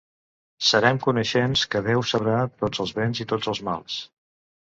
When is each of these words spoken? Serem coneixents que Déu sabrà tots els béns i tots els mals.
Serem 0.67 0.99
coneixents 1.03 1.65
que 1.75 1.81
Déu 1.87 2.01
sabrà 2.13 2.39
tots 2.63 2.81
els 2.85 2.95
béns 3.01 3.21
i 3.27 3.29
tots 3.33 3.53
els 3.53 3.63
mals. 3.69 3.99